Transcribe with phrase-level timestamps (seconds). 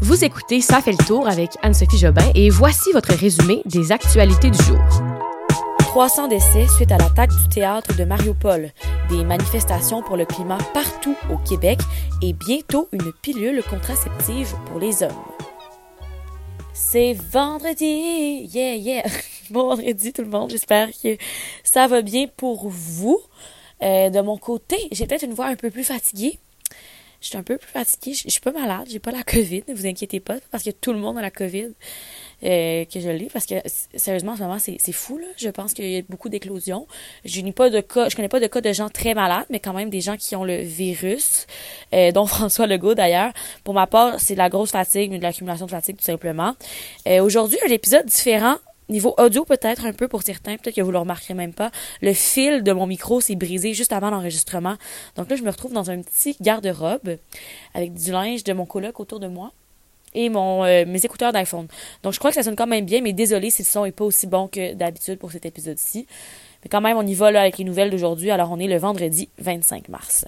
[0.00, 4.48] Vous écoutez Ça fait le tour avec Anne-Sophie Jobin et voici votre résumé des actualités
[4.48, 4.78] du jour.
[5.80, 8.70] 300 décès suite à l'attaque du théâtre de Mariupol,
[9.10, 11.80] des manifestations pour le climat partout au Québec
[12.22, 15.10] et bientôt une pilule contraceptive pour les hommes.
[16.72, 19.02] C'est vendredi, yeah yeah,
[19.50, 21.16] vendredi tout le monde, j'espère que
[21.64, 23.18] ça va bien pour vous.
[23.82, 26.38] Euh, de mon côté, j'ai peut-être une voix un peu plus fatiguée,
[27.20, 28.14] je suis un peu plus fatiguée.
[28.14, 28.86] Je, suis pas malade.
[28.88, 29.64] J'ai pas la COVID.
[29.68, 30.36] Ne vous inquiétez pas.
[30.50, 31.70] Parce que tout le monde a la COVID
[32.44, 33.26] euh, que je l'ai.
[33.26, 33.56] Parce que,
[33.96, 35.26] sérieusement, en ce moment, c'est fou, là.
[35.36, 36.86] Je pense qu'il y a beaucoup d'éclosions.
[37.24, 39.58] Je n'ai pas de cas, je connais pas de cas de gens très malades, mais
[39.58, 41.46] quand même des gens qui ont le virus,
[41.92, 43.32] euh, dont François Legault, d'ailleurs.
[43.64, 46.54] Pour ma part, c'est de la grosse fatigue, de l'accumulation de fatigue, tout simplement.
[47.08, 48.56] Euh, Aujourd'hui, un épisode différent
[48.88, 51.70] Niveau audio, peut-être un peu pour certains, peut-être que vous le remarquerez même pas.
[52.00, 54.76] Le fil de mon micro s'est brisé juste avant l'enregistrement.
[55.16, 57.16] Donc là, je me retrouve dans un petit garde-robe
[57.74, 59.52] avec du linge de mon coloc autour de moi
[60.14, 61.66] et mon euh, mes écouteurs d'iPhone.
[62.02, 63.92] Donc je crois que ça sonne quand même bien, mais désolé si le son est
[63.92, 66.06] pas aussi bon que d'habitude pour cet épisode-ci.
[66.64, 68.30] Mais quand même, on y va là avec les nouvelles d'aujourd'hui.
[68.30, 70.24] Alors on est le vendredi 25 mars.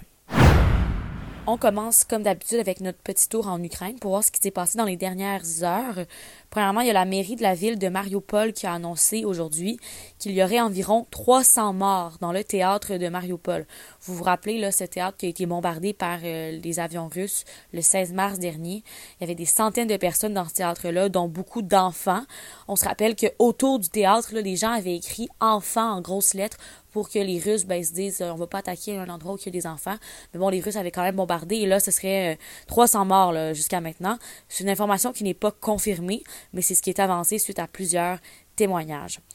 [1.47, 4.51] On commence comme d'habitude avec notre petit tour en Ukraine pour voir ce qui s'est
[4.51, 6.05] passé dans les dernières heures.
[6.51, 9.81] Premièrement, il y a la mairie de la ville de Mariupol qui a annoncé aujourd'hui
[10.19, 13.67] qu'il y aurait environ 300 morts dans le théâtre de Mariupol.
[14.03, 17.45] Vous vous rappelez, là, ce théâtre qui a été bombardé par euh, les avions russes
[17.73, 18.85] le 16 mars dernier.
[19.19, 22.23] Il y avait des centaines de personnes dans ce théâtre-là, dont beaucoup d'enfants.
[22.69, 26.59] On se rappelle qu'autour du théâtre, là, les gens avaient écrit enfants en grosses lettres
[26.93, 29.47] pour que les Russes ben, se disent on va pas attaquer un endroit où il
[29.47, 29.97] y a des enfants.
[30.33, 33.55] Mais bon, les Russes avaient quand même bombardé et là, ce serait 300 euh, morts
[33.55, 34.19] jusqu'à maintenant.
[34.49, 37.67] C'est une information qui n'est pas confirmée, mais c'est ce qui est avancé suite à
[37.67, 38.19] plusieurs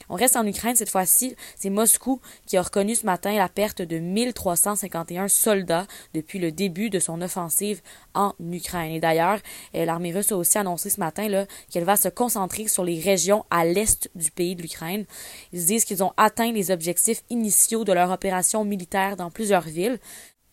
[0.09, 1.36] On reste en Ukraine cette fois-ci.
[1.56, 6.90] C'est Moscou qui a reconnu ce matin la perte de 1351 soldats depuis le début
[6.90, 7.82] de son offensive
[8.14, 8.92] en Ukraine.
[8.92, 9.40] Et d'ailleurs,
[9.76, 13.45] euh, l'armée russe a aussi annoncé ce matin qu'elle va se concentrer sur les régions
[13.50, 15.06] à l'est du pays de l'Ukraine.
[15.54, 19.99] Ils disent qu'ils ont atteint les objectifs initiaux de leur opération militaire dans plusieurs villes.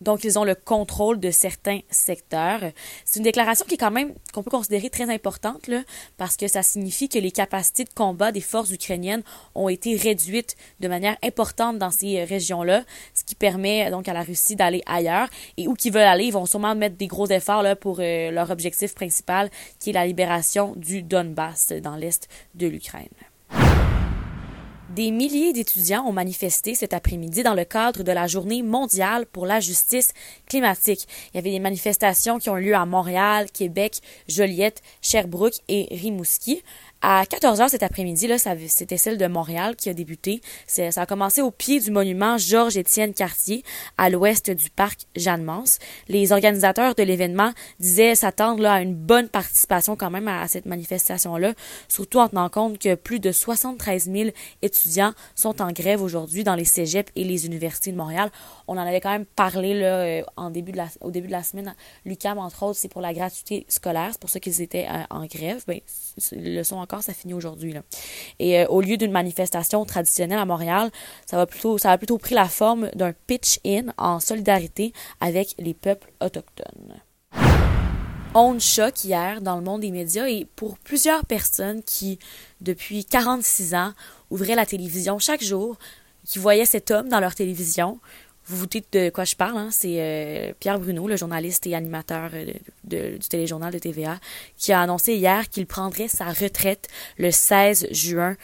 [0.01, 2.59] Donc, ils ont le contrôle de certains secteurs.
[3.05, 5.81] C'est une déclaration qui est quand même, qu'on peut considérer très importante, là,
[6.17, 9.23] parce que ça signifie que les capacités de combat des forces ukrainiennes
[9.55, 12.83] ont été réduites de manière importante dans ces régions-là,
[13.13, 15.29] ce qui permet donc à la Russie d'aller ailleurs.
[15.57, 18.31] Et où qu'ils veulent aller, ils vont sûrement mettre des gros efforts là, pour euh,
[18.31, 19.49] leur objectif principal,
[19.79, 23.07] qui est la libération du Donbass dans l'est de l'Ukraine.
[24.95, 29.47] Des milliers d'étudiants ont manifesté cet après-midi dans le cadre de la Journée mondiale pour
[29.47, 30.13] la justice
[30.47, 31.07] climatique.
[31.33, 36.61] Il y avait des manifestations qui ont lieu à Montréal, Québec, Joliette, Sherbrooke et Rimouski.
[37.01, 40.41] À 14 h cet après-midi, là, c'était celle de Montréal qui a débuté.
[40.67, 43.63] Ça a commencé au pied du monument Georges-Étienne Cartier,
[43.97, 45.79] à l'ouest du parc Jeanne-Mance.
[46.07, 51.53] Les organisateurs de l'événement disaient s'attendre à une bonne participation quand même à, cette manifestation-là,
[51.89, 54.29] surtout en tenant compte que plus de 73 000
[54.61, 54.82] étudiants
[55.35, 58.31] sont en grève aujourd'hui dans les cégeps et les universités de Montréal.
[58.67, 61.31] On en avait quand même parlé là, euh, en début de la, au début de
[61.31, 61.75] la semaine.
[62.05, 64.09] L'UCAM, entre autres, c'est pour la gratuité scolaire.
[64.11, 65.63] C'est pour ça qu'ils étaient euh, en grève.
[65.67, 65.79] Ben,
[66.31, 67.73] le sont encore ça finit aujourd'hui.
[68.39, 70.91] Et euh, au lieu d'une manifestation traditionnelle à Montréal,
[71.25, 75.73] ça va plutôt, ça a plutôt pris la forme d'un pitch-in en solidarité avec les
[75.73, 77.01] peuples autochtones.
[78.35, 82.17] On choc hier dans le monde des médias et pour plusieurs personnes qui,
[82.61, 83.93] depuis 46 ans,
[84.33, 85.77] ouvraient la télévision chaque jour,
[86.25, 87.99] qui voyaient cet homme dans leur télévision,
[88.45, 89.69] vous vous doutez de quoi je parle, hein?
[89.71, 94.19] c'est euh, Pierre Bruno, le journaliste et animateur euh, du téléjournal de TVA,
[94.57, 98.35] qui a annoncé hier qu'il prendrait sa retraite le 16 juin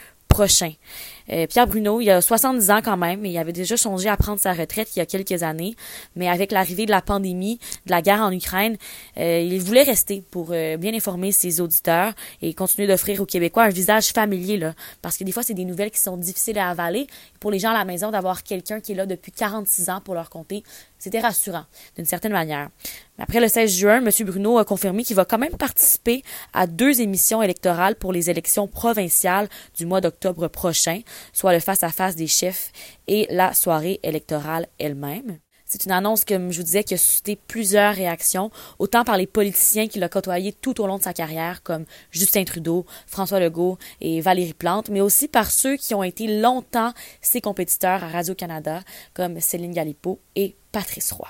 [1.32, 4.40] Euh, Pierre Bruno, il a 70 ans quand même, il avait déjà songé à prendre
[4.40, 5.76] sa retraite il y a quelques années.
[6.16, 8.78] Mais avec l'arrivée de la pandémie, de la guerre en Ukraine,
[9.18, 13.64] euh, il voulait rester pour euh, bien informer ses auditeurs et continuer d'offrir aux Québécois
[13.64, 14.58] un visage familier.
[14.58, 17.08] Là, parce que des fois, c'est des nouvelles qui sont difficiles à avaler.
[17.40, 20.14] Pour les gens à la maison, d'avoir quelqu'un qui est là depuis 46 ans pour
[20.14, 20.64] leur compter,
[21.00, 21.66] c'était rassurant,
[21.96, 22.70] d'une certaine manière.
[23.18, 24.10] Après le 16 juin, M.
[24.26, 26.24] Bruno a confirmé qu'il va quand même participer
[26.54, 31.02] à deux émissions électorales pour les élections provinciales du mois d'octobre prochain
[31.34, 32.72] soit le face-à-face des chefs
[33.08, 35.40] et la soirée électorale elle-même.
[35.72, 38.50] C'est une annonce, comme je vous disais, qui a suscité plusieurs réactions,
[38.80, 42.44] autant par les politiciens qu'il a côtoyés tout au long de sa carrière, comme Justin
[42.44, 47.40] Trudeau, François Legault et Valérie Plante, mais aussi par ceux qui ont été longtemps ses
[47.40, 48.82] compétiteurs à Radio-Canada,
[49.14, 51.28] comme Céline Galipo et Patrice Roy.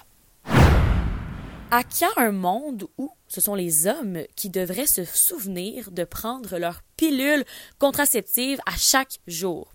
[1.72, 6.58] À quand un monde où ce sont les hommes qui devraient se souvenir de prendre
[6.58, 7.44] leur pilule
[7.78, 9.74] contraceptive à chaque jour?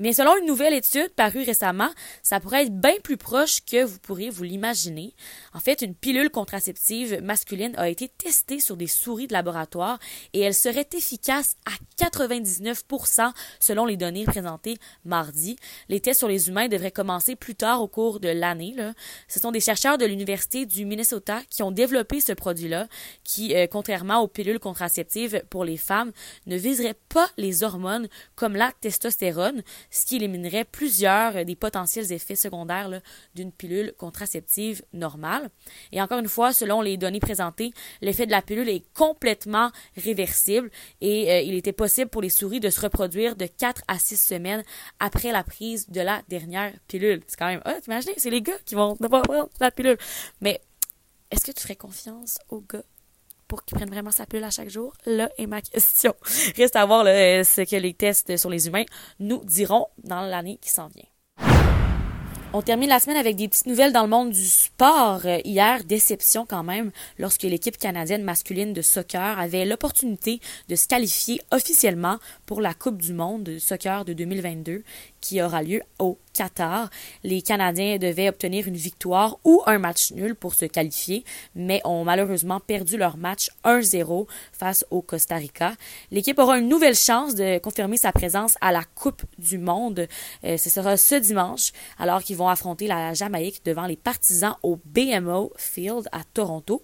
[0.00, 1.90] Mais selon une nouvelle étude parue récemment,
[2.22, 5.14] ça pourrait être bien plus proche que vous pourriez vous l'imaginer.
[5.52, 9.98] En fait, une pilule contraceptive masculine a été testée sur des souris de laboratoire
[10.32, 15.56] et elle serait efficace à 99% selon les données présentées mardi.
[15.88, 18.74] Les tests sur les humains devraient commencer plus tard au cours de l'année.
[19.28, 22.88] Ce sont des chercheurs de l'Université du Minnesota qui ont développé ce produit-là
[23.24, 26.12] qui, euh, contrairement aux pilules contraceptives pour les femmes,
[26.46, 32.12] ne viserait pas les hormones comme la testostérone, ce qui éliminerait plusieurs euh, des potentiels
[32.12, 33.00] effets secondaires
[33.34, 35.50] d'une pilule contraceptive normale.
[35.92, 40.70] Et encore une fois, selon les données présentées, l'effet de la pilule est complètement réversible
[41.00, 44.16] et euh, il était possible pour les souris de se reproduire de 4 à 6
[44.16, 44.62] semaines
[44.98, 47.22] après la prise de la dernière pilule.
[47.26, 49.98] C'est quand même, ah, t'imagines, c'est les gars qui vont devoir prendre la pilule.
[50.40, 50.60] Mais
[51.30, 52.82] est-ce que tu ferais confiance aux gars
[53.50, 54.92] pour qu'ils prennent vraiment sa pilule à chaque jour?
[55.06, 56.14] Là est ma question.
[56.56, 58.84] Reste à voir ce que les tests sur les humains
[59.18, 61.04] nous diront dans l'année qui s'en vient.
[62.52, 65.20] On termine la semaine avec des petites nouvelles dans le monde du sport.
[65.24, 70.88] Euh, hier, déception quand même, lorsque l'équipe canadienne masculine de soccer avait l'opportunité de se
[70.88, 74.82] qualifier officiellement pour la Coupe du monde de soccer de 2022
[75.20, 76.90] qui aura lieu au Qatar.
[77.22, 81.24] Les Canadiens devaient obtenir une victoire ou un match nul pour se qualifier,
[81.54, 85.74] mais ont malheureusement perdu leur match 1-0 face au Costa Rica.
[86.10, 90.08] L'équipe aura une nouvelle chance de confirmer sa présence à la Coupe du Monde.
[90.44, 94.78] Euh, ce sera ce dimanche, alors qu'ils vont affronter la Jamaïque devant les partisans au
[94.84, 96.82] BMO Field à Toronto.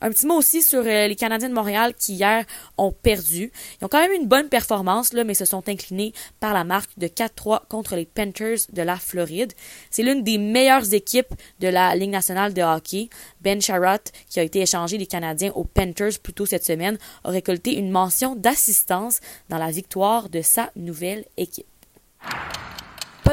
[0.00, 2.44] Un petit mot aussi sur euh, les Canadiens de Montréal qui hier
[2.76, 3.52] ont perdu.
[3.80, 6.90] Ils ont quand même une bonne performance, là, mais se sont inclinés par la marque
[6.98, 9.52] de 4-3 contre les Panthers de la Floride.
[9.90, 13.08] C'est l'une des meilleures équipes de la Ligue nationale de hockey.
[13.40, 17.30] Ben Sharrott, qui a été échangé des Canadiens aux Panthers plus tôt cette semaine, a
[17.30, 21.66] récolté une mention d'assistance dans la victoire de sa nouvelle équipe.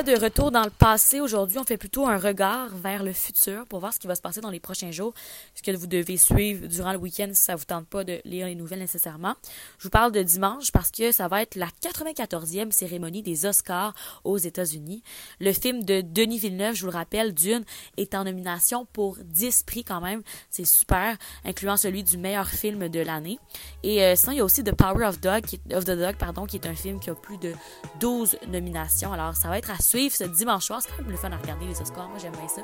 [0.05, 3.79] De retour dans le passé aujourd'hui, on fait plutôt un regard vers le futur pour
[3.79, 5.13] voir ce qui va se passer dans les prochains jours,
[5.53, 8.47] ce que vous devez suivre durant le week-end si ça vous tente pas de lire
[8.47, 9.35] les nouvelles nécessairement.
[9.77, 13.93] Je vous parle de dimanche parce que ça va être la 94e cérémonie des Oscars
[14.23, 15.03] aux États-Unis.
[15.39, 17.63] Le film de Denis Villeneuve, je vous le rappelle, Dune,
[17.97, 20.23] est en nomination pour 10 prix quand même.
[20.49, 21.15] C'est super,
[21.45, 23.37] incluant celui du meilleur film de l'année.
[23.83, 25.43] Et euh, sinon, il y a aussi The Power of, Dog,
[25.73, 27.53] of the Dog, pardon, qui est un film qui a plus de
[27.99, 29.13] 12 nominations.
[29.13, 30.81] Alors, ça va être à suivre ce dimanche soir.
[30.81, 32.07] C'est quand même le fun à regarder les Oscars.
[32.09, 32.61] Moi, j'aime bien ça.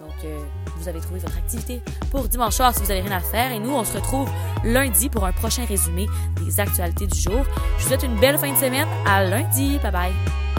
[0.00, 0.44] Donc, euh,
[0.76, 1.80] vous avez trouvé votre activité
[2.10, 3.52] pour dimanche soir si vous n'avez rien à faire.
[3.52, 4.28] Et nous, on se retrouve
[4.64, 6.06] lundi pour un prochain résumé
[6.40, 7.44] des actualités du jour.
[7.78, 8.88] Je vous souhaite une belle fin de semaine.
[9.06, 9.78] À lundi.
[9.82, 10.53] Bye bye.